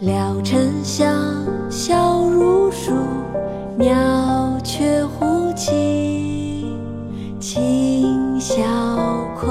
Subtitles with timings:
[0.00, 2.92] 聊沉香，笑如树，
[3.76, 6.64] 鸟雀呼起，
[7.40, 8.62] 琴晓
[9.40, 9.50] 窥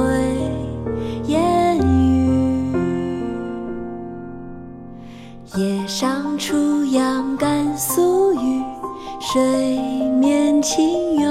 [1.25, 2.71] 烟雨。
[5.57, 8.63] 叶上初阳甘肃雨，
[9.19, 9.77] 水
[10.17, 11.29] 面清远，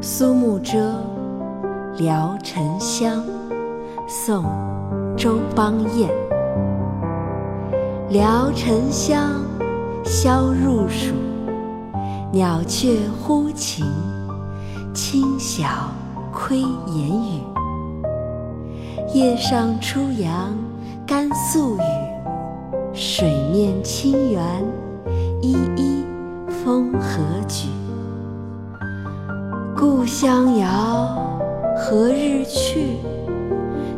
[0.00, 0.78] 苏幕遮
[1.98, 3.18] 《聊沉香》
[4.06, 4.44] 宋·
[5.16, 6.23] 周邦彦。
[8.10, 9.42] 聊沉香，
[10.04, 11.14] 消入暑，
[12.30, 13.84] 鸟雀呼琴，
[14.92, 15.64] 清晓
[16.30, 17.40] 窥檐宇。
[19.14, 20.54] 叶上初阳
[21.06, 21.80] 甘肃雨，
[22.92, 24.42] 水面清圆，
[25.40, 26.04] 依依
[26.62, 27.68] 风和举。
[29.74, 31.16] 故乡遥，
[31.74, 32.98] 何日去？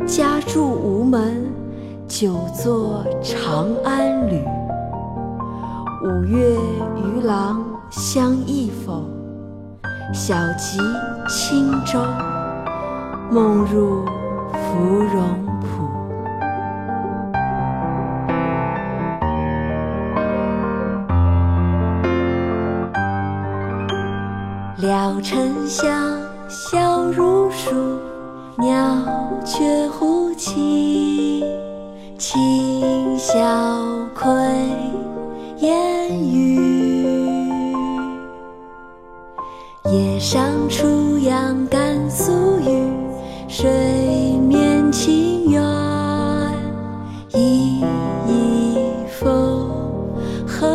[0.05, 1.45] 家住无门，
[2.19, 4.43] 久坐长安旅。
[6.03, 6.57] 五月
[6.95, 9.03] 渔郎相忆否？
[10.11, 10.79] 晓寄
[11.29, 11.99] 轻舟，
[13.29, 14.03] 梦入
[14.51, 15.67] 芙蓉浦。
[24.77, 26.17] 了沉香，
[26.49, 27.75] 笑如树，
[28.57, 28.97] 鸟
[29.45, 31.06] 雀呼起，
[32.17, 33.37] 琴晓
[34.15, 34.27] 窥
[35.59, 36.57] 烟雨。
[39.85, 42.91] 叶上初阳甘肃雨，
[43.47, 43.69] 水
[44.49, 45.61] 面清远，
[47.35, 47.81] 一
[48.25, 48.79] 一
[49.19, 49.69] 风
[50.47, 50.67] 和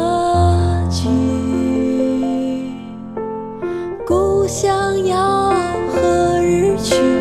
[0.91, 1.09] 举。
[4.07, 5.53] 故乡遥，
[5.93, 7.12] 何日去？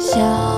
[0.00, 0.49] 晓